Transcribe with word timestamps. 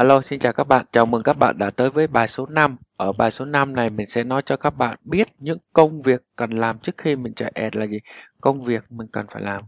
Alo, 0.00 0.22
xin 0.22 0.40
chào 0.40 0.52
các 0.52 0.64
bạn. 0.64 0.86
Chào 0.92 1.06
mừng 1.06 1.22
các 1.22 1.38
bạn 1.38 1.58
đã 1.58 1.70
tới 1.70 1.90
với 1.90 2.06
bài 2.06 2.28
số 2.28 2.46
5. 2.50 2.76
Ở 2.96 3.12
bài 3.12 3.30
số 3.30 3.44
5 3.44 3.74
này 3.74 3.90
mình 3.90 4.06
sẽ 4.06 4.24
nói 4.24 4.42
cho 4.46 4.56
các 4.56 4.70
bạn 4.70 4.96
biết 5.04 5.28
những 5.38 5.58
công 5.72 6.02
việc 6.02 6.20
cần 6.36 6.50
làm 6.50 6.78
trước 6.78 6.92
khi 6.98 7.16
mình 7.16 7.34
chạy 7.34 7.52
ad 7.54 7.76
là 7.76 7.86
gì. 7.86 7.98
Công 8.40 8.64
việc 8.64 8.92
mình 8.92 9.06
cần 9.12 9.26
phải 9.32 9.42
làm. 9.42 9.62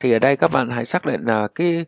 Thì 0.00 0.12
ở 0.12 0.18
đây 0.18 0.36
các 0.36 0.50
bạn 0.52 0.70
hãy 0.70 0.84
xác 0.84 1.06
định 1.06 1.24
là 1.24 1.48
cái 1.54 1.86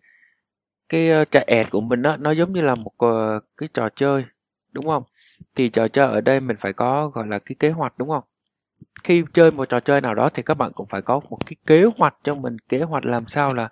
cái 0.89 1.11
ờ, 1.11 1.25
chạy 1.25 1.45
ad 1.45 1.69
của 1.71 1.81
mình 1.81 2.03
đó, 2.03 2.17
nó 2.17 2.33
giống 2.33 2.53
như 2.53 2.61
là 2.61 2.75
một 2.75 2.93
ờ, 2.99 3.41
cái 3.57 3.69
trò 3.75 3.89
chơi, 3.97 4.25
đúng 4.73 4.85
không? 4.87 5.03
Thì 5.55 5.69
trò 5.71 5.89
chơi 5.89 6.07
ở 6.07 6.21
đây 6.21 6.41
mình 6.41 6.57
phải 6.61 6.73
có 6.73 7.09
gọi 7.09 7.27
là 7.29 7.39
cái 7.39 7.57
kế 7.59 7.71
hoạch 7.71 7.99
đúng 7.99 8.09
không? 8.09 8.25
Khi 9.05 9.25
chơi 9.33 9.51
một 9.51 9.69
trò 9.69 9.81
chơi 9.81 10.01
nào 10.01 10.15
đó 10.15 10.31
thì 10.35 10.43
các 10.43 10.57
bạn 10.59 10.73
cũng 10.75 10.87
phải 10.87 11.03
có 11.03 11.21
một 11.31 11.39
cái 11.47 11.57
kế 11.67 11.85
hoạch 11.97 12.15
cho 12.25 12.35
mình. 12.35 12.57
Kế 12.69 12.83
hoạch 12.83 13.05
làm 13.05 13.27
sao 13.27 13.53
là 13.53 13.69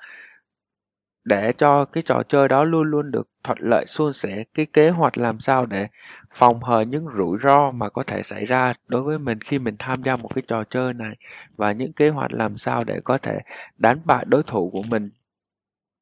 để 1.24 1.52
cho 1.58 1.84
cái 1.84 2.02
trò 2.02 2.22
chơi 2.28 2.48
đó 2.48 2.64
luôn 2.64 2.90
luôn 2.90 3.10
được 3.10 3.28
thuận 3.44 3.58
lợi, 3.60 3.86
suôn 3.86 4.12
sẻ. 4.12 4.44
Cái 4.54 4.66
kế 4.66 4.90
hoạch 4.90 5.18
làm 5.18 5.40
sao 5.40 5.66
để 5.66 5.86
phòng 6.34 6.62
hờ 6.62 6.80
những 6.80 7.06
rủi 7.16 7.38
ro 7.42 7.70
mà 7.70 7.88
có 7.88 8.02
thể 8.06 8.22
xảy 8.22 8.44
ra 8.44 8.74
đối 8.88 9.02
với 9.02 9.18
mình 9.18 9.40
khi 9.40 9.58
mình 9.58 9.76
tham 9.78 10.02
gia 10.02 10.16
một 10.16 10.34
cái 10.34 10.42
trò 10.48 10.64
chơi 10.64 10.94
này 10.94 11.16
và 11.56 11.72
những 11.72 11.92
kế 11.92 12.08
hoạch 12.08 12.32
làm 12.32 12.56
sao 12.56 12.84
để 12.84 13.00
có 13.04 13.18
thể 13.18 13.38
đánh 13.78 14.00
bại 14.04 14.24
đối 14.28 14.42
thủ 14.42 14.70
của 14.70 14.82
mình. 14.90 15.10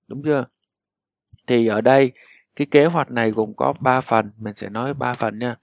Đúng 0.08 0.22
chưa? 0.24 0.44
Thì 1.46 1.66
ở 1.66 1.80
đây, 1.80 2.12
cái 2.56 2.66
kế 2.70 2.86
hoạch 2.86 3.10
này 3.10 3.30
gồm 3.30 3.52
có 3.56 3.74
3 3.80 4.00
phần. 4.00 4.30
Mình 4.38 4.54
sẽ 4.56 4.68
nói 4.68 4.94
3 4.94 5.14
phần 5.14 5.38
nha 5.38 5.56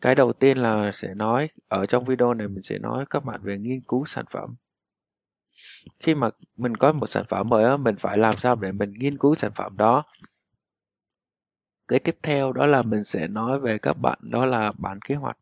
cái 0.00 0.14
đầu 0.14 0.32
tiên 0.32 0.58
là 0.58 0.92
sẽ 0.94 1.14
nói, 1.14 1.48
ở 1.68 1.86
trong 1.86 2.04
video 2.04 2.34
này 2.34 2.48
mình 2.48 2.62
sẽ 2.62 2.78
nói 2.78 3.04
các 3.10 3.24
bạn 3.24 3.40
về 3.42 3.58
nghiên 3.58 3.80
cứu 3.80 4.04
sản 4.06 4.24
phẩm. 4.30 4.54
Khi 6.00 6.14
mà 6.14 6.30
mình 6.56 6.76
có 6.76 6.92
một 6.92 7.06
sản 7.06 7.24
phẩm 7.28 7.48
mới 7.48 7.78
mình 7.78 7.96
phải 8.00 8.18
làm 8.18 8.34
sao 8.38 8.56
để 8.60 8.72
mình 8.72 8.92
nghiên 8.92 9.18
cứu 9.18 9.34
sản 9.34 9.52
phẩm 9.54 9.76
đó? 9.76 10.04
Cái 11.88 11.98
tiếp 11.98 12.16
theo 12.22 12.52
đó 12.52 12.66
là 12.66 12.82
mình 12.82 13.04
sẽ 13.04 13.28
nói 13.28 13.60
về 13.60 13.78
các 13.78 13.94
bạn, 13.94 14.18
đó 14.22 14.46
là 14.46 14.72
bản 14.78 14.98
kế 15.08 15.14
hoạch. 15.14 15.38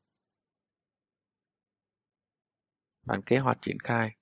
Bản 3.04 3.22
kế 3.22 3.38
hoạch 3.38 3.58
triển 3.62 3.78
khai. 3.80 4.16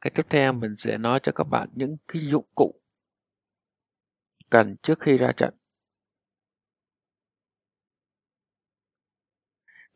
Cái 0.00 0.10
tiếp 0.14 0.26
theo 0.30 0.52
mình 0.52 0.76
sẽ 0.76 0.98
nói 0.98 1.20
cho 1.22 1.32
các 1.32 1.44
bạn 1.44 1.68
những 1.74 1.96
cái 2.08 2.22
dụng 2.30 2.46
cụ 2.54 2.80
cần 4.50 4.76
trước 4.82 5.00
khi 5.00 5.18
ra 5.18 5.32
trận. 5.36 5.54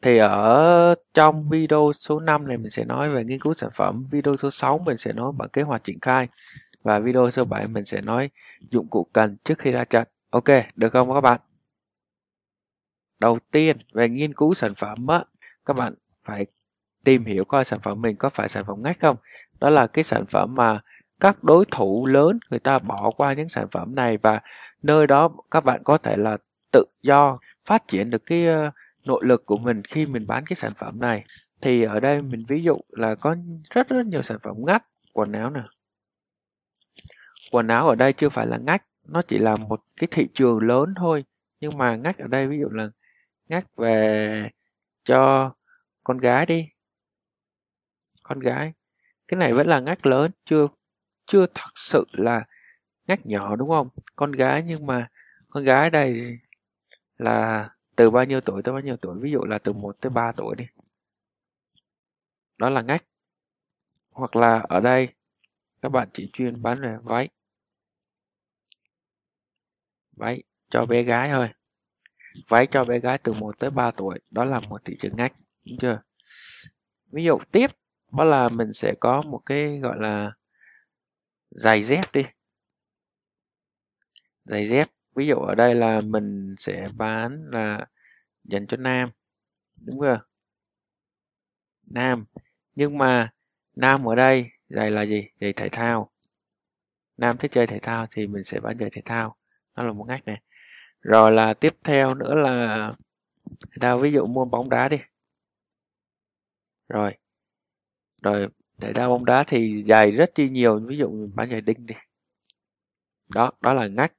Thì 0.02 0.18
ở 0.18 0.94
trong 1.14 1.48
video 1.48 1.92
số 1.94 2.20
5 2.20 2.48
này 2.48 2.56
mình 2.56 2.70
sẽ 2.70 2.84
nói 2.84 3.10
về 3.10 3.24
nghiên 3.24 3.40
cứu 3.40 3.54
sản 3.54 3.70
phẩm, 3.74 4.04
video 4.10 4.36
số 4.36 4.50
6 4.50 4.78
mình 4.78 4.96
sẽ 4.96 5.12
nói 5.12 5.32
bản 5.38 5.48
kế 5.52 5.62
hoạch 5.62 5.84
triển 5.84 6.00
khai 6.00 6.28
và 6.82 6.98
video 6.98 7.30
số 7.30 7.44
7 7.44 7.66
mình 7.66 7.84
sẽ 7.84 8.00
nói 8.00 8.30
dụng 8.70 8.88
cụ 8.88 9.06
cần 9.12 9.36
trước 9.44 9.58
khi 9.58 9.70
ra 9.70 9.84
trận. 9.84 10.08
Ok, 10.30 10.44
được 10.76 10.92
không 10.92 11.14
các 11.14 11.20
bạn? 11.20 11.40
Đầu 13.20 13.38
tiên 13.50 13.76
về 13.92 14.08
nghiên 14.08 14.34
cứu 14.34 14.54
sản 14.54 14.74
phẩm 14.74 15.06
á, 15.06 15.24
các 15.66 15.76
bạn 15.76 15.94
phải 16.24 16.46
tìm 17.04 17.24
hiểu 17.24 17.44
coi 17.44 17.64
sản 17.64 17.80
phẩm 17.82 18.02
mình 18.02 18.16
có 18.16 18.30
phải 18.30 18.48
sản 18.48 18.64
phẩm 18.66 18.82
ngách 18.82 19.00
không. 19.00 19.16
Đó 19.60 19.70
là 19.70 19.86
cái 19.86 20.04
sản 20.04 20.24
phẩm 20.26 20.54
mà 20.54 20.80
các 21.20 21.44
đối 21.44 21.64
thủ 21.70 22.06
lớn 22.06 22.38
người 22.50 22.60
ta 22.60 22.78
bỏ 22.78 23.10
qua 23.16 23.32
những 23.32 23.48
sản 23.48 23.66
phẩm 23.72 23.94
này 23.94 24.16
và 24.16 24.40
nơi 24.82 25.06
đó 25.06 25.30
các 25.50 25.64
bạn 25.64 25.82
có 25.84 25.98
thể 25.98 26.16
là 26.16 26.36
tự 26.72 26.84
do 27.02 27.36
phát 27.64 27.88
triển 27.88 28.10
được 28.10 28.26
cái 28.26 28.46
uh, 28.48 28.74
nội 29.08 29.22
lực 29.24 29.46
của 29.46 29.56
mình 29.56 29.82
khi 29.82 30.06
mình 30.06 30.26
bán 30.26 30.44
cái 30.46 30.56
sản 30.56 30.72
phẩm 30.76 31.00
này. 31.00 31.24
Thì 31.60 31.82
ở 31.82 32.00
đây 32.00 32.22
mình 32.22 32.44
ví 32.48 32.62
dụ 32.62 32.78
là 32.88 33.14
có 33.14 33.36
rất 33.70 33.88
rất 33.88 34.06
nhiều 34.06 34.22
sản 34.22 34.38
phẩm 34.42 34.56
ngách, 34.66 34.84
quần 35.12 35.32
áo 35.32 35.50
nè. 35.50 35.62
Quần 37.52 37.68
áo 37.68 37.88
ở 37.88 37.94
đây 37.94 38.12
chưa 38.12 38.28
phải 38.28 38.46
là 38.46 38.58
ngách, 38.58 38.84
nó 39.04 39.22
chỉ 39.22 39.38
là 39.38 39.56
một 39.56 39.80
cái 39.96 40.08
thị 40.10 40.28
trường 40.34 40.58
lớn 40.58 40.94
thôi. 40.96 41.24
Nhưng 41.60 41.78
mà 41.78 41.96
ngách 41.96 42.18
ở 42.18 42.26
đây 42.26 42.48
ví 42.48 42.58
dụ 42.60 42.68
là 42.68 42.90
ngách 43.48 43.76
về 43.76 44.50
cho 45.04 45.52
con 46.04 46.18
gái 46.18 46.46
đi. 46.46 46.68
Con 48.22 48.40
gái. 48.40 48.72
Cái 49.28 49.38
này 49.38 49.54
vẫn 49.54 49.66
là 49.66 49.80
ngách 49.80 50.06
lớn, 50.06 50.30
chưa 50.44 50.66
chưa 51.26 51.46
thật 51.54 51.70
sự 51.74 52.04
là 52.12 52.44
ngách 53.06 53.26
nhỏ, 53.26 53.56
đúng 53.56 53.68
không? 53.68 53.88
Con 54.16 54.32
gái 54.32 54.62
nhưng 54.66 54.86
mà 54.86 55.08
con 55.48 55.64
gái 55.64 55.90
đây 55.90 56.38
là 57.18 57.68
từ 57.98 58.10
bao 58.10 58.24
nhiêu 58.24 58.40
tuổi 58.40 58.62
tới 58.62 58.72
bao 58.72 58.80
nhiêu 58.82 58.96
tuổi? 58.96 59.16
Ví 59.20 59.30
dụ 59.30 59.44
là 59.44 59.58
từ 59.58 59.72
1 59.72 59.96
tới 60.00 60.10
3 60.10 60.32
tuổi 60.36 60.56
đi. 60.56 60.64
Đó 62.58 62.70
là 62.70 62.82
ngách. 62.82 63.04
Hoặc 64.14 64.36
là 64.36 64.58
ở 64.68 64.80
đây, 64.80 65.08
các 65.82 65.88
bạn 65.88 66.08
chỉ 66.12 66.30
chuyên 66.32 66.62
bán 66.62 66.78
về 66.82 66.96
váy. 67.02 67.28
Váy 70.16 70.42
cho 70.70 70.86
bé 70.86 71.02
gái 71.02 71.30
thôi. 71.32 71.48
Váy 72.48 72.66
cho 72.70 72.84
bé 72.84 72.98
gái 72.98 73.18
từ 73.18 73.32
1 73.40 73.58
tới 73.58 73.70
3 73.76 73.90
tuổi, 73.90 74.18
đó 74.30 74.44
là 74.44 74.60
một 74.68 74.84
thị 74.84 74.96
trường 74.98 75.16
ngách, 75.16 75.32
đúng 75.66 75.78
chưa? 75.80 76.02
Ví 77.12 77.24
dụ 77.24 77.38
tiếp, 77.52 77.70
đó 78.12 78.24
là 78.24 78.48
mình 78.54 78.72
sẽ 78.72 78.94
có 79.00 79.22
một 79.26 79.40
cái 79.46 79.78
gọi 79.78 79.96
là 80.00 80.32
giày 81.50 81.82
dép 81.82 82.12
đi. 82.12 82.22
Giày 84.44 84.68
dép 84.68 84.88
ví 85.18 85.26
dụ 85.26 85.34
ở 85.34 85.54
đây 85.54 85.74
là 85.74 86.00
mình 86.06 86.54
sẽ 86.58 86.84
bán 86.96 87.44
là 87.50 87.86
dành 88.44 88.66
cho 88.66 88.76
nam, 88.76 89.08
đúng 89.86 90.00
chưa? 90.00 90.20
Nam. 91.82 92.24
Nhưng 92.74 92.98
mà 92.98 93.32
nam 93.76 94.08
ở 94.08 94.14
đây 94.14 94.50
giày 94.68 94.90
là 94.90 95.02
gì? 95.02 95.28
Giày 95.40 95.52
thể 95.52 95.68
thao. 95.68 96.10
Nam 97.16 97.36
thích 97.36 97.50
chơi 97.52 97.66
thể 97.66 97.78
thao 97.78 98.06
thì 98.10 98.26
mình 98.26 98.44
sẽ 98.44 98.60
bán 98.60 98.78
giày 98.78 98.90
thể 98.92 99.02
thao. 99.04 99.36
Nó 99.76 99.82
là 99.82 99.92
một 99.92 100.04
ngách 100.08 100.24
này. 100.24 100.40
Rồi 101.00 101.32
là 101.32 101.54
tiếp 101.54 101.76
theo 101.84 102.14
nữa 102.14 102.34
là 102.34 102.90
đào 103.76 103.98
ví 103.98 104.12
dụ 104.12 104.26
mua 104.26 104.44
bóng 104.44 104.68
đá 104.70 104.88
đi. 104.88 104.98
Rồi. 106.88 107.14
Rồi, 108.22 108.48
thể 108.80 108.92
thao 108.92 109.08
bóng 109.10 109.24
đá 109.24 109.44
thì 109.46 109.84
giày 109.88 110.10
rất 110.10 110.30
chi 110.34 110.48
nhiều. 110.48 110.80
Ví 110.86 110.96
dụ 110.96 111.28
bán 111.34 111.50
giày 111.50 111.60
đinh 111.60 111.86
đi. 111.86 111.94
Đó 113.34 113.52
đó 113.60 113.74
là 113.74 113.86
ngách 113.86 114.12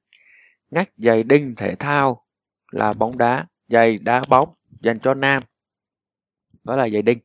ngách 0.70 0.90
giày 0.96 1.22
đinh 1.22 1.54
thể 1.56 1.74
thao 1.74 2.24
là 2.72 2.92
bóng 2.98 3.18
đá 3.18 3.46
giày 3.68 3.98
đá 3.98 4.22
bóng 4.28 4.54
dành 4.70 4.98
cho 4.98 5.14
nam. 5.14 5.42
Đó 6.64 6.76
là 6.76 6.88
giày 6.88 7.02
đinh. 7.02 7.18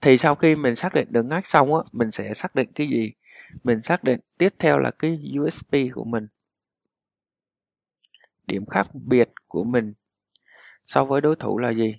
Thì 0.00 0.16
sau 0.16 0.34
khi 0.34 0.54
mình 0.54 0.76
xác 0.76 0.94
định 0.94 1.08
được 1.10 1.22
ngách 1.22 1.46
xong 1.46 1.74
á, 1.74 1.80
mình 1.92 2.10
sẽ 2.10 2.34
xác 2.34 2.54
định 2.54 2.72
cái 2.74 2.88
gì? 2.88 3.12
Mình 3.64 3.82
xác 3.82 4.04
định 4.04 4.20
tiếp 4.38 4.54
theo 4.58 4.78
là 4.78 4.90
cái 4.90 5.18
USP 5.40 5.72
của 5.94 6.04
mình. 6.04 6.26
Điểm 8.46 8.66
khác 8.66 8.86
biệt 8.94 9.28
của 9.48 9.64
mình 9.64 9.94
so 10.86 11.04
với 11.04 11.20
đối 11.20 11.36
thủ 11.36 11.58
là 11.58 11.70
gì? 11.70 11.94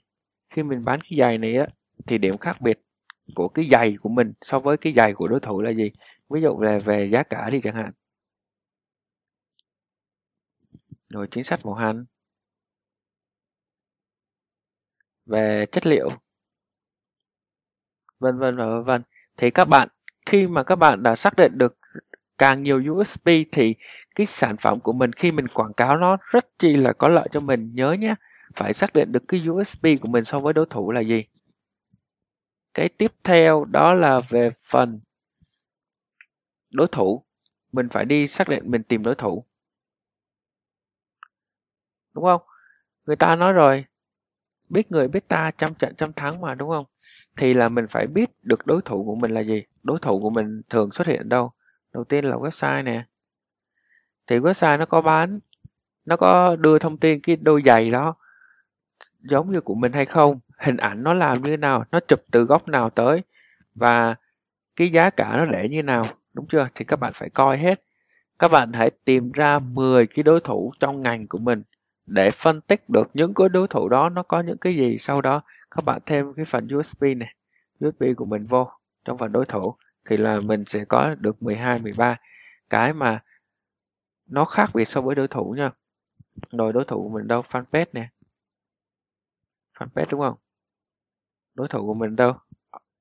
Khi 0.50 0.64
mình 0.64 0.85
bán 0.85 1.00
cái 1.02 1.19
giày 1.19 1.38
này 1.38 1.56
á, 1.56 1.66
thì 2.08 2.18
điểm 2.18 2.38
khác 2.38 2.62
biệt 2.62 2.79
của 3.35 3.47
cái 3.47 3.66
giày 3.72 3.96
của 4.02 4.09
mình 4.09 4.34
so 4.41 4.59
với 4.59 4.78
cái 4.78 4.94
giày 4.94 5.14
của 5.14 5.28
đối 5.28 5.40
thủ 5.40 5.62
là 5.62 5.69
gì? 5.69 5.91
Ví 6.29 6.41
dụ 6.41 6.59
là 6.59 6.79
về 6.85 7.09
giá 7.12 7.24
cả 7.24 7.50
đi 7.50 7.62
chẳng 7.62 7.75
hạn 7.75 7.91
rồi 11.09 11.28
chính 11.31 11.44
sách 11.44 11.66
màu 11.66 11.75
hành 11.75 12.06
về 15.25 15.66
chất 15.72 15.88
liệu. 15.88 16.09
Vân 18.19 18.40
vân 18.40 18.57
và 18.57 18.66
vân 18.66 18.84
vân. 18.84 19.03
Thì 19.38 19.51
các 19.51 19.66
bạn, 19.66 19.90
khi 20.25 20.47
mà 20.47 20.63
các 20.63 20.75
bạn 20.75 21.03
đã 21.03 21.16
xác 21.16 21.35
định 21.38 21.57
được 21.57 21.78
càng 22.38 22.63
nhiều 22.63 22.81
USB 22.91 23.29
thì 23.51 23.75
cái 24.16 24.25
sản 24.28 24.57
phẩm 24.57 24.79
của 24.79 24.94
mình 24.94 25.13
khi 25.13 25.31
mình 25.31 25.46
quảng 25.53 25.73
cáo 25.73 25.97
nó 25.97 26.17
rất 26.31 26.46
chi 26.59 26.75
là 26.75 26.94
có 26.94 27.07
lợi 27.09 27.28
cho 27.31 27.40
mình, 27.40 27.72
nhớ 27.75 27.91
nhé. 28.00 28.16
Phải 28.56 28.73
xác 28.73 28.94
định 28.94 29.12
được 29.12 29.23
cái 29.28 29.50
USB 29.50 29.85
của 30.01 30.07
mình 30.07 30.23
so 30.23 30.40
với 30.40 30.53
đối 30.53 30.66
thủ 30.69 30.91
là 30.91 31.01
gì. 31.01 31.23
Cái 32.73 32.90
tiếp 32.90 33.12
theo 33.23 33.66
đó 33.66 33.93
là 33.93 34.22
về 34.29 34.52
phần 34.64 34.99
đối 36.70 36.87
thủ. 36.87 37.23
Mình 37.72 37.90
phải 37.90 38.05
đi 38.05 38.28
xác 38.28 38.49
định 38.49 38.72
mình 38.72 38.84
tìm 38.84 39.03
đối 39.03 39.16
thủ 39.16 39.46
đúng 42.17 42.25
không? 42.25 42.41
Người 43.05 43.16
ta 43.16 43.35
nói 43.35 43.53
rồi, 43.53 43.85
biết 44.69 44.91
người 44.91 45.08
biết 45.08 45.28
ta 45.28 45.52
trăm 45.58 45.73
trận 45.73 45.96
trăm 45.96 46.14
thắng 46.14 46.41
mà, 46.41 46.55
đúng 46.55 46.69
không? 46.69 46.85
Thì 47.37 47.53
là 47.53 47.69
mình 47.69 47.87
phải 47.87 48.08
biết 48.08 48.29
được 48.43 48.67
đối 48.67 48.81
thủ 48.81 49.03
của 49.05 49.16
mình 49.16 49.31
là 49.31 49.41
gì. 49.41 49.64
Đối 49.84 49.99
thủ 49.99 50.19
của 50.22 50.29
mình 50.29 50.61
thường 50.69 50.91
xuất 50.91 51.08
hiện 51.08 51.29
đâu? 51.29 51.52
Đầu 51.93 52.03
tiên 52.03 52.25
là 52.25 52.35
website 52.35 52.84
nè. 52.84 53.05
Thì 54.28 54.40
website 54.40 54.79
nó 54.79 54.85
có 54.85 55.02
bán, 55.02 55.40
nó 56.05 56.17
có 56.17 56.55
đưa 56.55 56.79
thông 56.79 56.97
tin 56.97 57.19
cái 57.22 57.35
đôi 57.35 57.61
giày 57.66 57.91
đó 57.91 58.16
giống 59.22 59.52
như 59.52 59.61
của 59.61 59.75
mình 59.75 59.93
hay 59.93 60.05
không, 60.05 60.40
hình 60.58 60.78
ảnh 60.78 61.03
nó 61.03 61.14
làm 61.14 61.41
như 61.41 61.49
thế 61.49 61.58
nào, 61.58 61.85
nó 61.91 61.99
chụp 62.08 62.19
từ 62.31 62.43
góc 62.43 62.67
nào 62.67 62.90
tới 62.90 63.22
và 63.75 64.16
cái 64.75 64.90
giá 64.90 65.09
cả 65.09 65.34
nó 65.37 65.46
để 65.46 65.69
như 65.69 65.84
nào, 65.84 66.05
đúng 66.34 66.47
chưa? 66.47 66.67
Thì 66.75 66.85
các 66.85 66.99
bạn 66.99 67.11
phải 67.16 67.29
coi 67.29 67.58
hết. 67.58 67.84
Các 68.40 68.47
bạn 68.52 68.73
hãy 68.73 68.91
tìm 69.05 69.31
ra 69.31 69.59
10 69.59 70.08
cái 70.08 70.23
đối 70.23 70.40
thủ 70.40 70.72
trong 70.79 71.02
ngành 71.02 71.28
của 71.28 71.37
mình 71.37 71.64
để 72.07 72.31
phân 72.31 72.61
tích 72.61 72.89
được 72.89 73.07
những 73.13 73.33
cái 73.33 73.49
đối 73.49 73.67
thủ 73.67 73.89
đó 73.89 74.09
nó 74.09 74.23
có 74.23 74.41
những 74.41 74.57
cái 74.57 74.75
gì 74.75 74.97
sau 74.99 75.21
đó. 75.21 75.41
Các 75.71 75.85
bạn 75.85 76.01
thêm 76.05 76.33
cái 76.33 76.45
phần 76.45 76.67
USB 76.77 77.03
này. 77.17 77.35
USB 77.85 78.03
của 78.17 78.25
mình 78.25 78.45
vô 78.45 78.71
trong 79.05 79.17
phần 79.17 79.31
đối 79.31 79.45
thủ 79.45 79.75
thì 80.09 80.17
là 80.17 80.39
mình 80.39 80.65
sẽ 80.65 80.85
có 80.85 81.15
được 81.19 81.43
12 81.43 81.79
13 81.81 82.17
cái 82.69 82.93
mà 82.93 83.23
nó 84.25 84.45
khác 84.45 84.69
biệt 84.73 84.85
so 84.85 85.01
với 85.01 85.15
đối 85.15 85.27
thủ 85.27 85.55
nha. 85.57 85.69
Rồi 86.51 86.73
đối 86.73 86.85
thủ 86.85 87.03
của 87.03 87.13
mình 87.13 87.27
đâu? 87.27 87.41
Fanpage 87.41 87.85
nè. 87.93 88.09
Fanpage 89.79 90.05
đúng 90.09 90.21
không? 90.21 90.35
Đối 91.53 91.67
thủ 91.67 91.85
của 91.85 91.93
mình 91.93 92.15
đâu? 92.15 92.33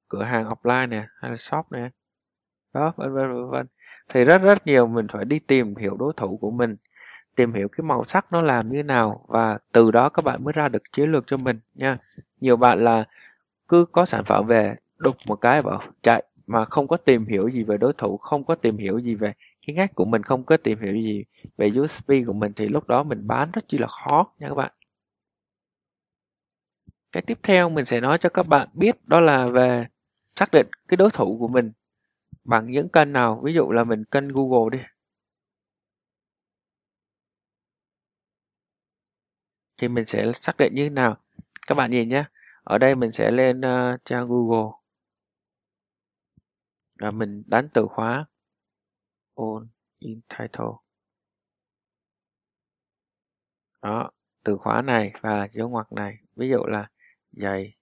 Cửa 0.08 0.22
hàng 0.22 0.48
offline 0.48 0.88
nè, 0.88 1.06
hay 1.20 1.30
là 1.30 1.36
shop 1.36 1.72
nè. 1.72 1.90
Đó, 2.72 2.92
vân 2.96 3.14
vân 3.14 3.34
vân 3.34 3.50
vân. 3.50 3.66
Thì 4.08 4.24
rất 4.24 4.38
rất 4.42 4.66
nhiều 4.66 4.86
mình 4.86 5.06
phải 5.12 5.24
đi 5.24 5.38
tìm 5.38 5.76
hiểu 5.76 5.96
đối 5.96 6.12
thủ 6.16 6.38
của 6.40 6.50
mình 6.50 6.76
tìm 7.36 7.52
hiểu 7.54 7.68
cái 7.68 7.84
màu 7.84 8.04
sắc 8.04 8.26
nó 8.32 8.42
làm 8.42 8.72
như 8.72 8.82
nào 8.82 9.24
và 9.28 9.58
từ 9.72 9.90
đó 9.90 10.08
các 10.08 10.24
bạn 10.24 10.44
mới 10.44 10.52
ra 10.52 10.68
được 10.68 10.82
chiến 10.92 11.12
lược 11.12 11.24
cho 11.26 11.36
mình 11.36 11.60
nha. 11.74 11.96
Nhiều 12.40 12.56
bạn 12.56 12.84
là 12.84 13.04
cứ 13.68 13.84
có 13.92 14.06
sản 14.06 14.24
phẩm 14.24 14.46
về, 14.46 14.74
đục 14.98 15.16
một 15.28 15.36
cái 15.36 15.62
bảo 15.62 15.82
chạy 16.02 16.24
mà 16.46 16.64
không 16.64 16.88
có 16.88 16.96
tìm 16.96 17.26
hiểu 17.26 17.48
gì 17.48 17.64
về 17.64 17.76
đối 17.78 17.92
thủ, 17.92 18.16
không 18.16 18.44
có 18.44 18.54
tìm 18.54 18.78
hiểu 18.78 18.98
gì 18.98 19.14
về 19.14 19.32
cái 19.66 19.76
ngách 19.76 19.94
của 19.94 20.04
mình, 20.04 20.22
không 20.22 20.44
có 20.44 20.56
tìm 20.56 20.78
hiểu 20.80 20.94
gì 20.94 21.24
về 21.56 21.70
USP 21.80 22.08
của 22.26 22.32
mình 22.32 22.52
thì 22.56 22.68
lúc 22.68 22.88
đó 22.88 23.02
mình 23.02 23.26
bán 23.26 23.50
rất 23.52 23.68
chi 23.68 23.78
là 23.78 23.86
khó 23.86 24.26
nha 24.38 24.48
các 24.48 24.54
bạn. 24.54 24.72
Cái 27.12 27.22
tiếp 27.26 27.38
theo 27.42 27.68
mình 27.68 27.84
sẽ 27.84 28.00
nói 28.00 28.18
cho 28.18 28.28
các 28.28 28.48
bạn 28.48 28.68
biết 28.74 28.96
đó 29.08 29.20
là 29.20 29.46
về 29.48 29.86
xác 30.34 30.50
định 30.52 30.66
cái 30.88 30.96
đối 30.96 31.10
thủ 31.10 31.36
của 31.40 31.48
mình 31.48 31.72
bằng 32.44 32.70
những 32.70 32.88
kênh 32.88 33.12
nào. 33.12 33.40
Ví 33.44 33.54
dụ 33.54 33.70
là 33.72 33.84
mình 33.84 34.04
kênh 34.04 34.28
Google 34.28 34.78
đi. 34.78 34.84
Thì 39.76 39.88
mình 39.88 40.06
sẽ 40.06 40.32
xác 40.32 40.56
định 40.58 40.74
như 40.74 40.82
thế 40.82 40.90
nào? 40.90 41.16
Các 41.66 41.74
bạn 41.74 41.90
nhìn 41.90 42.08
nhé. 42.08 42.24
Ở 42.64 42.78
đây 42.78 42.94
mình 42.94 43.12
sẽ 43.12 43.30
lên 43.30 43.60
uh, 43.60 44.04
trang 44.04 44.28
Google. 44.28 44.72
Và 47.00 47.10
mình 47.10 47.42
đánh 47.46 47.68
từ 47.74 47.86
khóa. 47.90 48.26
On 49.34 49.68
in 49.98 50.20
title. 50.28 50.66
Đó 53.82 54.10
từ 54.44 54.56
khóa 54.56 54.82
này 54.82 55.12
và 55.20 55.48
dấu 55.52 55.68
ngoặc 55.68 55.92
này. 55.92 56.18
Ví 56.36 56.48
dụ 56.48 56.58
là 56.66 56.90
giày 57.32 57.74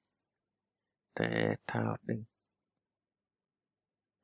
thể 1.15 1.55
thao 1.67 1.97
đinh. 2.03 2.25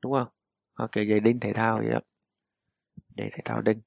Đúng 0.03 0.13
không? 0.13 0.29
Ok 0.75 0.95
giày 0.95 1.21
đinh 1.21 1.41
thể 1.41 1.53
thao 1.53 1.79
vậy 1.79 1.91
đó. 1.91 2.01
Giày 3.17 3.31
thể 3.33 3.39
thao 3.45 3.63
đinh. 3.63 3.81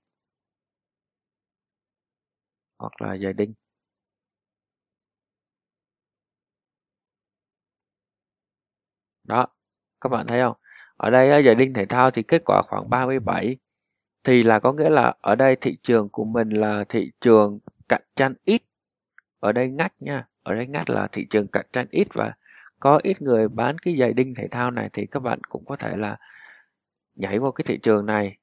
Hoặc 2.77 3.01
là 3.01 3.17
giày 3.17 3.33
đinh. 3.33 3.53
Đó 9.23 9.47
các 10.01 10.09
bạn 10.09 10.27
thấy 10.27 10.41
không? 10.41 10.57
Ở 10.97 11.09
đây 11.09 11.43
giày 11.43 11.55
đinh 11.55 11.73
thể 11.73 11.85
thao 11.85 12.11
thì 12.11 12.23
kết 12.23 12.41
quả 12.45 12.61
khoảng 12.67 12.89
37 12.89 13.57
thì 14.23 14.43
là 14.43 14.59
có 14.59 14.73
nghĩa 14.73 14.89
là 14.89 15.13
ở 15.21 15.35
đây 15.35 15.55
thị 15.61 15.77
trường 15.83 16.09
của 16.09 16.25
mình 16.25 16.49
là 16.49 16.83
thị 16.89 17.11
trường 17.21 17.59
cạnh 17.89 18.03
tranh 18.15 18.33
ít. 18.45 18.61
Ở 19.39 19.51
đây 19.51 19.69
ngách 19.69 19.93
nha 19.99 20.27
ở 20.43 20.53
đây 20.55 20.67
ngách 20.67 20.89
là 20.89 21.07
thị 21.11 21.27
trường 21.29 21.47
cạnh 21.47 21.65
tranh 21.73 21.87
ít 21.91 22.07
và 22.13 22.33
có 22.79 22.99
ít 23.03 23.21
người 23.21 23.47
bán 23.47 23.79
cái 23.79 23.97
giày 23.99 24.13
đinh 24.13 24.35
thể 24.35 24.47
thao 24.47 24.71
này 24.71 24.89
thì 24.93 25.05
các 25.05 25.19
bạn 25.19 25.39
cũng 25.49 25.65
có 25.65 25.75
thể 25.75 25.97
là 25.97 26.17
nhảy 27.15 27.39
vào 27.39 27.51
cái 27.51 27.65
thị 27.67 27.77
trường 27.77 28.05
này. 28.05 28.37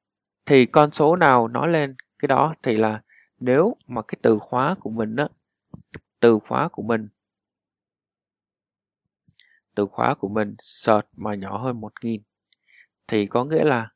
Thì 0.46 0.66
con 0.66 0.90
số 0.90 1.16
nào 1.16 1.48
nói 1.48 1.68
lên 1.68 1.94
cái 2.18 2.26
đó 2.26 2.54
thì 2.62 2.76
là 2.76 3.00
nếu 3.40 3.76
mà 3.86 4.02
cái 4.02 4.18
từ 4.22 4.38
khóa 4.38 4.74
của 4.80 4.90
mình 4.90 5.16
á 5.16 5.28
từ 6.20 6.38
khóa 6.48 6.68
của 6.68 6.82
mình 6.82 7.08
từ 9.74 9.86
khóa 9.86 10.14
của 10.14 10.28
mình 10.28 10.54
search 10.58 11.06
mà 11.16 11.34
nhỏ 11.34 11.58
hơn 11.58 11.80
1000 11.80 12.22
thì 13.08 13.26
có 13.26 13.44
nghĩa 13.44 13.64
là 13.64 13.88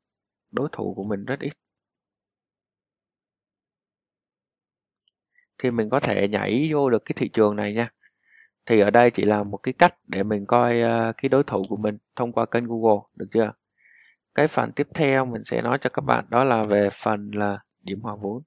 đối 0.52 0.68
thủ 0.72 0.94
của 0.96 1.04
mình 1.04 1.24
rất 1.24 1.40
ít. 1.40 1.52
Thì 5.58 5.70
mình 5.70 5.90
có 5.90 6.00
thể 6.00 6.28
nhảy 6.28 6.68
vô 6.72 6.90
được 6.90 7.04
cái 7.04 7.14
thị 7.16 7.28
trường 7.28 7.56
này 7.56 7.72
nha, 7.72 7.90
thì 8.66 8.80
ở 8.80 8.90
đây 8.90 9.10
chỉ 9.10 9.24
là 9.24 9.44
một 9.44 9.58
cái 9.58 9.74
cách 9.78 9.94
để 10.08 10.22
mình 10.22 10.46
coi 10.46 10.80
ờ, 10.80 11.12
cái 11.16 11.28
đối 11.28 11.42
thủ 11.44 11.62
của 11.68 11.76
mình 11.76 11.98
thông 12.16 12.32
qua 12.32 12.46
kênh 12.46 12.64
Google, 12.64 13.00
được 13.16 13.26
chưa? 13.32 13.52
Cái 14.34 14.48
phần 14.48 14.72
tiếp 14.72 14.88
theo 14.94 15.26
mình 15.26 15.42
sẽ 15.44 15.62
nói 15.62 15.78
cho 15.80 15.90
các 15.90 16.02
bạn, 16.02 16.26
đó 16.30 16.44
là 16.44 16.64
về 16.64 16.88
phần 17.04 17.30
là 17.34 17.58
điểm 17.82 18.00
hòa 18.00 18.16
vốn. 18.22 18.42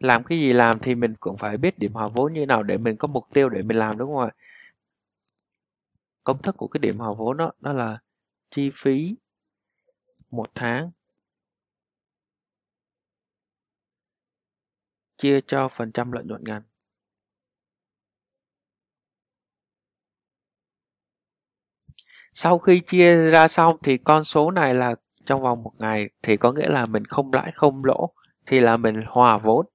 Làm 0.00 0.24
cái 0.24 0.38
gì 0.38 0.52
làm 0.52 0.78
thì 0.78 0.94
mình 0.94 1.14
cũng 1.20 1.36
phải 1.38 1.56
biết 1.56 1.78
điểm 1.78 1.92
hòa 1.92 2.08
vốn 2.08 2.32
như 2.32 2.46
nào 2.46 2.62
để 2.62 2.78
mình 2.78 2.96
có 2.96 3.08
mục 3.08 3.24
tiêu 3.32 3.48
để 3.48 3.62
mình 3.62 3.78
làm, 3.78 3.98
đúng 3.98 4.14
không 4.14 4.20
ạ? 4.22 4.30
Công 6.24 6.42
thức 6.42 6.56
của 6.56 6.68
cái 6.68 6.78
điểm 6.78 6.96
hòa 6.98 7.12
vốn 7.18 7.36
đó 7.36 7.52
đó 7.60 7.72
là 7.72 7.98
chi 8.50 8.70
phí 8.74 9.16
một 10.30 10.46
tháng. 10.54 10.90
Chia 15.18 15.40
cho 15.46 15.68
phần 15.76 15.92
trăm 15.92 16.12
lợi 16.12 16.24
nhuận 16.24 16.44
ngành. 16.44 16.62
Sau 22.34 22.58
khi 22.58 22.80
chia 22.80 23.30
ra 23.30 23.48
xong 23.48 23.76
thì 23.82 23.98
con 23.98 24.24
số 24.24 24.50
này 24.50 24.74
là 24.74 24.94
trong 25.24 25.42
vòng 25.42 25.62
một 25.62 25.72
ngày 25.78 26.10
thì 26.22 26.36
có 26.36 26.52
nghĩa 26.52 26.68
là 26.68 26.86
mình 26.86 27.04
không 27.04 27.32
lãi, 27.32 27.52
không 27.54 27.84
lỗ 27.84 28.14
thì 28.46 28.60
là 28.60 28.76
mình 28.76 29.02
hòa 29.06 29.36
vốn 29.36 29.66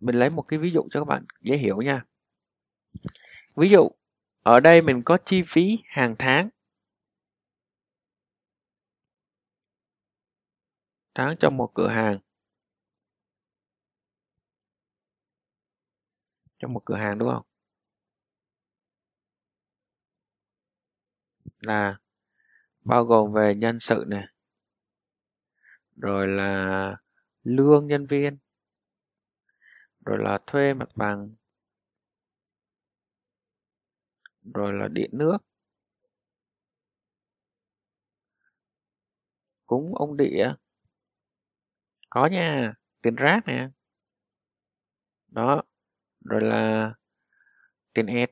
mình 0.00 0.14
lấy 0.14 0.30
một 0.30 0.42
cái 0.42 0.58
ví 0.58 0.70
dụ 0.70 0.88
cho 0.90 1.00
các 1.00 1.04
bạn 1.04 1.24
dễ 1.42 1.56
hiểu 1.56 1.82
nha. 1.82 2.04
Ví 3.56 3.70
dụ, 3.70 3.90
ở 4.42 4.60
đây 4.60 4.82
mình 4.82 5.02
có 5.04 5.18
chi 5.24 5.42
phí 5.46 5.78
hàng 5.86 6.16
tháng. 6.18 6.48
Tháng 11.14 11.36
trong 11.40 11.56
một 11.56 11.70
cửa 11.74 11.88
hàng. 11.88 12.18
Trong 16.58 16.72
một 16.72 16.82
cửa 16.84 16.96
hàng 16.96 17.18
đúng 17.18 17.28
không? 17.28 17.42
Là 21.60 21.98
bao 22.84 23.04
gồm 23.04 23.32
về 23.32 23.54
nhân 23.54 23.80
sự 23.80 24.04
này 24.08 24.24
rồi 25.96 26.28
là 26.28 26.96
lương 27.44 27.86
nhân 27.86 28.06
viên 28.06 28.38
rồi 30.08 30.18
là 30.18 30.38
thuê 30.46 30.74
mặt 30.74 30.88
bằng. 30.94 31.30
Rồi 34.54 34.72
là 34.72 34.88
điện 34.88 35.10
nước. 35.12 35.38
Cúng 39.66 39.94
ông 39.94 40.16
địa. 40.16 40.54
Có 42.10 42.26
nha 42.26 42.74
tiền 43.02 43.14
rác 43.14 43.40
nè. 43.46 43.68
Đó 45.28 45.62
rồi 46.24 46.40
là 46.40 46.94
tiền 47.92 48.06
ẹt. 48.06 48.30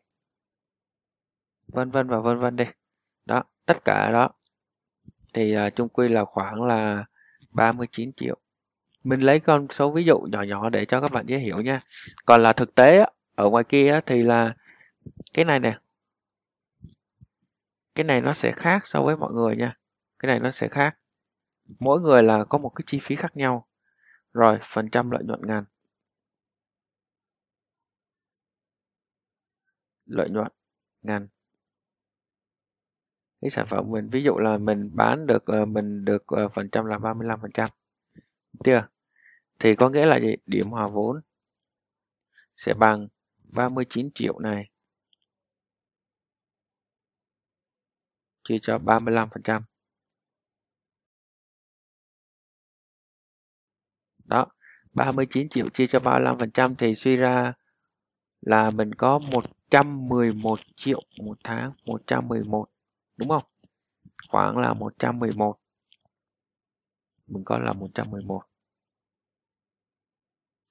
Vân 1.67 1.91
vân 1.91 2.09
và 2.09 2.21
vân 2.21 2.37
vân 2.37 2.57
đi. 2.57 2.65
Đó 3.25 3.43
tất 3.67 3.79
cả 3.85 4.11
đó. 4.13 4.31
Thì 5.35 5.57
uh, 5.57 5.73
chung 5.77 5.89
quy 5.89 6.09
là 6.09 6.25
khoảng 6.25 6.63
là 6.63 7.05
39 7.53 8.13
triệu 8.17 8.46
mình 9.07 9.21
lấy 9.21 9.41
con 9.41 9.67
số 9.71 9.91
ví 9.91 10.05
dụ 10.05 10.19
nhỏ 10.19 10.43
nhỏ 10.43 10.71
để 10.71 10.85
cho 10.85 11.01
các 11.01 11.13
bạn 11.13 11.27
dễ 11.27 11.39
hiểu 11.39 11.61
nha. 11.61 11.79
Còn 12.27 12.43
là 12.43 12.53
thực 12.53 12.75
tế 12.75 13.05
ở 13.35 13.51
ngoài 13.51 13.65
kia 13.65 14.01
thì 14.07 14.23
là 14.23 14.55
cái 15.35 15.45
này 15.45 15.61
nè. 15.61 15.79
Cái 17.95 18.05
này 18.05 18.21
nó 18.21 18.33
sẽ 18.33 18.53
khác 18.53 18.87
so 18.87 19.03
với 19.03 19.17
mọi 19.17 19.33
người 19.33 19.57
nha. 19.57 19.77
Cái 20.19 20.27
này 20.29 20.41
nó 20.41 20.51
sẽ 20.51 20.69
khác. 20.69 20.99
Mỗi 21.81 22.01
người 22.01 22.23
là 22.23 22.45
có 22.45 22.59
một 22.59 22.69
cái 22.69 22.83
chi 22.87 23.01
phí 23.03 23.17
khác 23.17 23.37
nhau. 23.37 23.67
Rồi, 24.33 24.59
phần 24.75 24.91
trăm 24.91 25.11
lợi 25.11 25.25
nhuận 25.25 25.41
ngàn. 25.47 25.65
Lợi 30.07 30.31
nhuận 30.31 30.49
ngành 31.03 31.29
cái 33.43 33.51
sản 33.51 33.67
phẩm 33.71 33.91
mình, 33.91 34.09
ví 34.11 34.23
dụ 34.23 34.39
là 34.39 34.59
mình 34.59 34.91
bán 34.95 35.27
được 35.27 35.45
ờ, 35.47 35.65
mình 35.65 36.05
được 36.05 36.27
ờ, 36.27 36.49
phần 36.49 36.69
trăm 36.73 36.85
là 36.85 36.99
35 36.99 37.41
phần 37.43 37.51
trăm. 37.55 37.69
Chưa? 38.65 38.87
Thì 39.59 39.75
có 39.77 39.89
nghĩa 39.89 40.07
là 40.07 40.21
gì? 40.21 40.37
Điểm 40.47 40.67
hòa 40.71 40.87
vốn 40.93 41.21
sẽ 42.57 42.73
bằng 42.79 43.09
39 43.57 44.11
triệu 44.15 44.39
này. 44.39 44.71
Chia 48.45 48.59
cho 48.63 48.79
35%. 48.79 49.63
đó 54.27 54.47
39 54.93 55.49
triệu 55.49 55.69
chia 55.69 55.87
cho 55.87 55.99
35% 55.99 56.75
thì 56.79 56.95
suy 56.95 57.17
ra 57.17 57.53
là 58.41 58.71
mình 58.71 58.95
có 58.95 59.21
111 59.33 60.61
triệu 60.77 61.01
một 61.25 61.39
tháng 61.45 61.71
111 61.87 62.69
đúng 63.17 63.29
không? 63.29 63.45
Khoảng 64.29 64.57
là 64.59 64.73
111 64.73 65.59
mình 67.27 67.45
có 67.45 67.59
là 67.59 67.73
111 67.73 68.43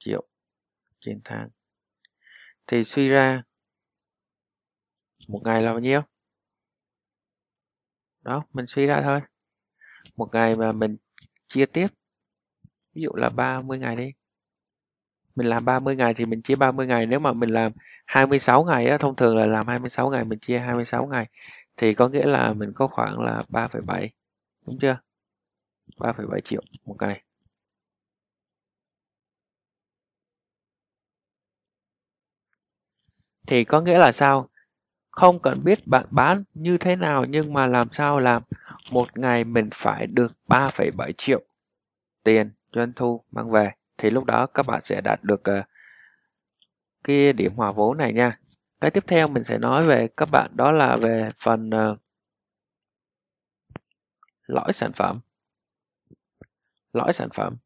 triệu 0.05 0.23
trên 0.99 1.21
tháng. 1.23 1.49
Thì 2.67 2.83
suy 2.83 3.07
ra 3.09 3.43
một 5.27 5.41
ngày 5.45 5.61
là 5.61 5.71
bao 5.71 5.79
nhiêu? 5.79 6.01
Đó 8.21 8.41
mình 8.53 8.65
suy 8.67 8.85
ra 8.85 9.01
thôi. 9.05 9.21
Một 10.17 10.29
ngày 10.33 10.55
mà 10.57 10.71
mình 10.71 10.97
chia 11.47 11.65
tiếp 11.65 11.87
ví 12.93 13.01
dụ 13.01 13.09
là 13.15 13.29
30 13.35 13.79
ngày 13.79 13.95
đi. 13.95 14.11
Mình 15.35 15.47
làm 15.47 15.65
30 15.65 15.95
ngày 15.95 16.13
thì 16.13 16.25
mình 16.25 16.41
chia 16.41 16.55
30 16.55 16.87
ngày. 16.87 17.05
Nếu 17.05 17.19
mà 17.19 17.33
mình 17.33 17.49
làm 17.49 17.71
26 18.05 18.63
ngày 18.63 18.87
á, 18.87 18.97
thông 18.97 19.15
thường 19.15 19.37
là 19.37 19.45
làm 19.45 19.67
26 19.67 20.09
ngày 20.09 20.23
mình 20.27 20.39
chia 20.39 20.59
26 20.59 21.07
ngày 21.07 21.25
thì 21.77 21.93
có 21.93 22.07
nghĩa 22.09 22.25
là 22.25 22.53
mình 22.53 22.71
có 22.75 22.87
khoảng 22.87 23.19
là 23.19 23.41
3,7 23.49 24.09
đúng 24.67 24.79
chưa? 24.81 24.97
3,7 25.97 26.41
triệu 26.41 26.61
một 26.85 26.95
ngày. 26.99 27.24
Thì 33.47 33.63
có 33.63 33.81
nghĩa 33.81 33.97
là 33.97 34.11
sao? 34.11 34.49
Không 35.11 35.39
cần 35.39 35.63
biết 35.63 35.79
bạn 35.87 36.05
bán 36.11 36.43
như 36.53 36.77
thế 36.77 36.95
nào 36.95 37.25
nhưng 37.25 37.53
mà 37.53 37.67
làm 37.67 37.87
sao 37.91 38.19
làm 38.19 38.41
một 38.91 39.17
ngày 39.17 39.43
mình 39.43 39.69
phải 39.73 40.07
được 40.07 40.31
3,7 40.47 41.11
triệu 41.17 41.41
tiền 42.23 42.51
doanh 42.73 42.93
thu 42.95 43.23
mang 43.31 43.51
về. 43.51 43.71
Thì 43.97 44.09
lúc 44.09 44.25
đó 44.25 44.45
các 44.45 44.65
bạn 44.67 44.81
sẽ 44.83 45.01
đạt 45.01 45.23
được 45.23 45.43
uh, 45.59 45.65
cái 47.03 47.33
điểm 47.33 47.51
hòa 47.55 47.71
vốn 47.71 47.97
này 47.97 48.13
nha. 48.13 48.39
Cái 48.81 48.91
tiếp 48.91 49.03
theo 49.07 49.27
mình 49.27 49.43
sẽ 49.43 49.57
nói 49.57 49.85
về 49.87 50.07
các 50.17 50.29
bạn 50.31 50.51
đó 50.55 50.71
là 50.71 50.97
về 50.97 51.29
phần 51.39 51.69
uh, 51.69 51.99
lõi 54.47 54.73
sản 54.73 54.91
phẩm. 54.93 55.15
Lõi 56.93 57.13
sản 57.13 57.29
phẩm. 57.33 57.57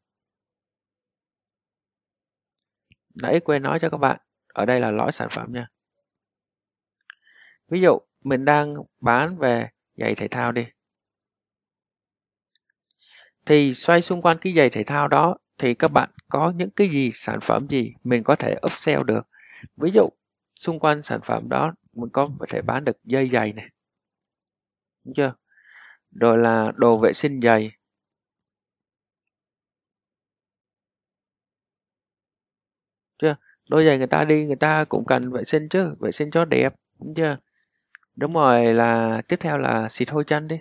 Nãy 3.14 3.40
quên 3.44 3.62
nói 3.62 3.78
cho 3.82 3.90
các 3.90 3.96
bạn 3.96 4.20
ở 4.60 4.66
đây 4.66 4.80
là 4.80 4.90
lõi 4.90 5.12
sản 5.12 5.28
phẩm 5.30 5.52
nha. 5.52 5.66
Ví 7.68 7.80
dụ, 7.80 7.98
mình 8.24 8.44
đang 8.44 8.74
bán 9.00 9.38
về 9.38 9.68
giày 9.96 10.14
thể 10.14 10.28
thao 10.28 10.52
đi. 10.52 10.66
Thì 13.46 13.74
xoay 13.74 14.02
xung 14.02 14.22
quanh 14.22 14.38
cái 14.38 14.52
giày 14.56 14.70
thể 14.70 14.84
thao 14.84 15.08
đó 15.08 15.36
thì 15.58 15.74
các 15.74 15.92
bạn 15.92 16.10
có 16.28 16.52
những 16.56 16.70
cái 16.70 16.88
gì, 16.88 17.10
sản 17.14 17.38
phẩm 17.42 17.66
gì 17.68 17.94
mình 18.04 18.22
có 18.24 18.36
thể 18.36 18.54
upsell 18.66 19.02
được. 19.04 19.28
Ví 19.76 19.90
dụ, 19.94 20.08
xung 20.56 20.78
quanh 20.80 21.02
sản 21.02 21.20
phẩm 21.24 21.48
đó 21.48 21.74
mình 21.92 22.10
có 22.12 22.28
thể 22.48 22.62
bán 22.62 22.84
được 22.84 22.96
dây 23.04 23.28
giày 23.28 23.52
này. 23.52 23.66
Đúng 25.04 25.14
chưa? 25.14 25.34
Rồi 26.10 26.38
là 26.38 26.72
đồ 26.76 26.96
vệ 26.98 27.12
sinh 27.12 27.40
giày. 27.42 27.70
Chưa? 33.18 33.36
Đôi 33.70 33.84
giày 33.86 33.98
người 33.98 34.06
ta 34.06 34.24
đi, 34.24 34.44
người 34.44 34.56
ta 34.56 34.84
cũng 34.84 35.04
cần 35.04 35.32
vệ 35.32 35.44
sinh 35.44 35.68
chứ, 35.68 35.94
vệ 36.00 36.12
sinh 36.12 36.30
cho 36.30 36.44
đẹp, 36.44 36.74
đúng 37.00 37.14
chưa? 37.14 37.36
Đúng 38.16 38.34
rồi, 38.34 38.74
là 38.74 39.22
tiếp 39.28 39.36
theo 39.40 39.58
là 39.58 39.88
xịt 39.88 40.10
hôi 40.10 40.24
chân 40.24 40.48
đi. 40.48 40.60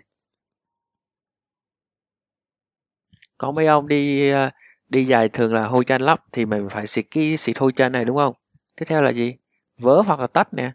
Có 3.37 3.51
mấy 3.51 3.67
ông 3.67 3.87
đi 3.87 4.31
ờ, 4.31 4.49
đi 4.89 5.05
giày 5.05 5.29
thường 5.29 5.53
là 5.53 5.67
hôi 5.67 5.85
chân 5.85 6.01
lắm, 6.01 6.17
thì 6.31 6.45
mình 6.45 6.67
phải 6.71 6.87
xịt 6.87 7.05
cái 7.11 7.37
xịt 7.37 7.57
hôi 7.59 7.71
chân 7.73 7.91
này, 7.91 8.05
đúng 8.05 8.17
không? 8.17 8.33
Tiếp 8.77 8.85
theo 8.87 9.01
là 9.01 9.09
gì? 9.11 9.35
Vỡ 9.77 10.03
hoặc 10.05 10.19
là 10.19 10.27
tắt 10.27 10.53
nè, 10.53 10.71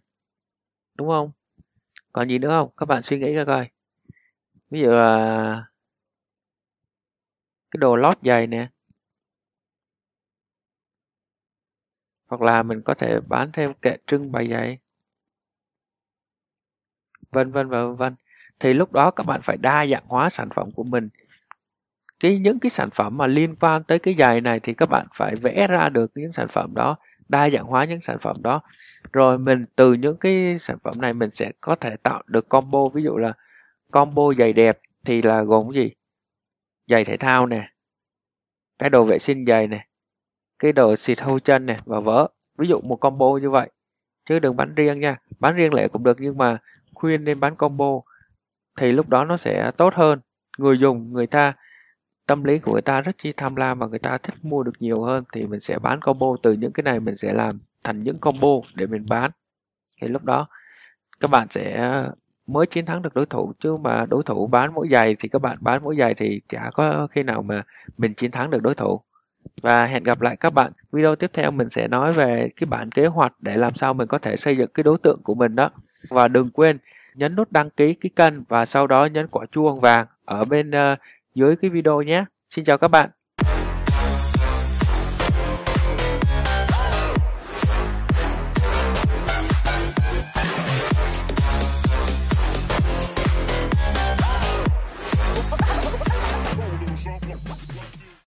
đúng 0.97 1.09
không? 1.09 1.31
Còn 2.13 2.29
gì 2.29 2.39
nữa 2.39 2.49
không? 2.49 2.71
Các 2.77 2.87
bạn 2.87 3.03
suy 3.03 3.19
nghĩ 3.19 3.35
ra 3.35 3.45
coi. 3.45 3.69
Ví 4.71 4.81
dụ 4.81 4.91
là 4.91 5.65
cái 7.71 7.79
đồ 7.79 7.97
lót 7.97 8.19
giày 8.23 8.47
nè 8.47 8.69
hoặc 12.35 12.43
là 12.43 12.63
mình 12.63 12.83
có 12.83 12.95
thể 12.95 13.21
bán 13.29 13.53
thêm 13.53 13.73
kệ 13.83 13.97
trưng 14.07 14.33
bày 14.33 14.49
giày. 14.51 14.79
Vân 17.33 17.53
vân 17.53 17.69
và 17.69 17.85
vân 17.85 17.97
vân. 17.97 18.15
Thì 18.61 18.75
lúc 18.75 18.93
đó 18.93 19.11
các 19.11 19.27
bạn 19.27 19.41
phải 19.43 19.57
đa 19.57 19.87
dạng 19.87 20.05
hóa 20.07 20.31
sản 20.31 20.49
phẩm 20.55 20.67
của 20.77 20.85
mình. 20.85 21.09
Cái, 22.21 22.39
những 22.39 22.59
cái 22.59 22.71
sản 22.71 22.91
phẩm 22.91 23.17
mà 23.17 23.27
liên 23.27 23.57
quan 23.57 23.85
tới 23.85 23.99
cái 23.99 24.15
giày 24.19 24.41
này 24.41 24.61
thì 24.61 24.75
các 24.75 24.89
bạn 24.91 25.07
phải 25.15 25.35
vẽ 25.35 25.67
ra 25.67 25.89
được 25.89 26.13
những 26.15 26.33
sản 26.33 26.49
phẩm 26.49 26.75
đó, 26.75 26.97
đa 27.29 27.51
dạng 27.51 27.65
hóa 27.65 27.85
những 27.85 28.01
sản 28.01 28.19
phẩm 28.21 28.37
đó. 28.43 28.61
Rồi 29.13 29.39
mình, 29.39 29.65
từ 29.77 29.93
những 29.93 30.17
cái 30.17 30.59
sản 30.59 30.79
phẩm 30.85 30.95
này 31.01 31.15
mình 31.15 31.31
sẽ 31.31 31.53
có 31.61 31.75
thể 31.75 31.97
tạo 32.03 32.23
được 32.27 32.49
combo. 32.49 32.89
Ví 32.95 33.03
dụ 33.03 33.17
là 33.17 33.33
combo 33.91 34.23
giày 34.39 34.53
đẹp 34.53 34.79
thì 35.05 35.23
là 35.23 35.43
gồm 35.43 35.73
cái 35.73 35.83
gì? 35.83 35.91
Giày 36.87 37.05
thể 37.05 37.17
thao 37.17 37.47
nè, 37.47 37.69
cái 38.79 38.91
đồ 38.91 39.05
vệ 39.05 39.19
sinh 39.19 39.47
giày 39.47 39.67
nè 39.67 39.87
cái 40.59 40.73
đồ 40.73 40.97
xịt 40.97 41.21
hâu 41.21 41.39
chân 41.39 41.67
này 41.67 41.81
và 41.85 42.01
vỡ. 42.01 42.29
Ví 42.59 42.69
dụ 42.69 42.81
một 42.89 42.97
combo 42.97 43.39
như 43.43 43.51
vậy. 43.51 43.71
Chứ 44.29 44.39
đừng 44.39 44.57
bán 44.57 44.75
riêng 44.75 45.01
nha. 45.01 45.17
Bán 45.41 45.55
riêng 45.55 45.75
lẻ 45.75 45.89
cũng 45.89 46.03
được 46.05 46.17
nhưng 46.21 46.39
mà 46.39 46.59
khuyên 46.95 47.25
nên 47.25 47.41
bán 47.41 47.57
combo 47.57 48.01
thì 48.79 48.93
lúc 48.93 49.09
đó 49.09 49.25
nó 49.25 49.37
sẽ 49.37 49.71
tốt 49.77 49.95
hơn. 49.95 50.21
Người 50.59 50.79
dùng, 50.79 51.13
người 51.13 51.27
ta, 51.27 51.53
tâm 52.27 52.45
lý 52.45 52.59
của 52.59 52.73
người 52.73 52.83
ta 52.83 53.01
rất 53.01 53.19
chi 53.19 53.33
tham 53.37 53.57
lam 53.57 53.79
và 53.79 53.87
người 53.87 53.99
ta 53.99 54.19
thích 54.19 54.35
mua 54.43 54.63
được 54.63 54.73
nhiều 54.79 55.03
hơn 55.03 55.25
thì 55.33 55.47
mình 55.47 55.61
sẽ 55.61 55.79
bán 55.79 56.01
combo. 56.01 56.27
Từ 56.43 56.53
những 56.53 56.73
cái 56.73 56.83
này 56.83 57.01
mình 57.01 57.17
sẽ 57.17 57.33
làm 57.33 57.59
thành 57.85 58.03
những 58.03 58.19
combo 58.19 58.61
để 58.75 58.87
mình 58.87 59.05
bán. 59.09 59.31
Thì 60.01 60.09
lúc 60.09 60.25
đó 60.25 60.47
các 61.21 61.31
bạn 61.31 61.49
sẽ 61.51 61.93
mới 62.47 62.67
chiến 62.67 62.87
thắng 62.87 63.03
được 63.03 63.15
đối 63.15 63.27
thủ. 63.27 63.53
Chứ 63.59 63.77
mà 63.77 64.07
đối 64.07 64.23
thủ 64.23 64.47
bán 64.47 64.71
mỗi 64.75 64.89
giày 64.91 65.17
thì 65.19 65.29
các 65.29 65.43
bạn 65.43 65.59
bán 65.61 65.85
mỗi 65.85 65.97
giày 65.97 66.15
thì 66.15 66.41
chả 66.49 66.71
có 66.75 67.09
khi 67.11 67.23
nào 67.23 67.43
mà 67.43 67.63
mình 67.99 68.15
chiến 68.15 68.31
thắng 68.31 68.51
được 68.51 68.63
đối 68.63 68.75
thủ 68.75 69.01
và 69.63 69.85
hẹn 69.85 70.03
gặp 70.03 70.21
lại 70.21 70.37
các 70.37 70.55
bạn. 70.55 70.73
Video 70.93 71.17
tiếp 71.17 71.31
theo 71.33 71.51
mình 71.51 71.71
sẽ 71.71 71.89
nói 71.89 72.13
về 72.13 72.49
cái 72.57 72.67
bản 72.71 72.91
kế 72.91 73.07
hoạch 73.07 73.33
để 73.41 73.57
làm 73.57 73.75
sao 73.75 73.95
mình 73.95 74.09
có 74.09 74.19
thể 74.19 74.37
xây 74.37 74.57
dựng 74.57 74.71
cái 74.75 74.85
đối 74.85 74.99
tượng 74.99 75.23
của 75.23 75.35
mình 75.35 75.57
đó. 75.57 75.71
Và 76.09 76.29
đừng 76.29 76.51
quên 76.51 76.79
nhấn 77.15 77.37
nút 77.37 77.53
đăng 77.53 77.71
ký 77.71 77.95
cái 77.95 78.11
kênh 78.17 78.43
và 78.49 78.67
sau 78.67 78.87
đó 78.87 79.05
nhấn 79.05 79.29
quả 79.29 79.47
chuông 79.53 79.81
vàng 79.81 80.07
ở 80.25 80.45
bên 80.45 80.71
uh, 80.71 80.99
dưới 81.35 81.57
cái 81.57 81.71
video 81.71 82.03
nhé. 82.03 82.25
Xin 82.51 82.65
chào 82.65 82.79
các 82.79 82.89
bạn. 82.89 83.11